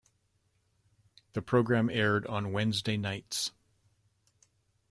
The 1.33 1.43
programme 1.43 1.87
aired 1.91 2.25
on 2.25 2.51
Wednesday 2.51 2.97
nights. 2.97 3.51